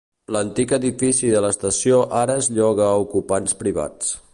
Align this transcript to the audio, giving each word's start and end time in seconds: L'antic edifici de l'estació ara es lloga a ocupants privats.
L'antic 0.35 0.71
edifici 0.77 1.29
de 1.35 1.43
l'estació 1.47 2.01
ara 2.23 2.41
es 2.45 2.51
lloga 2.59 2.89
a 2.95 2.99
ocupants 3.07 3.59
privats. 3.63 4.17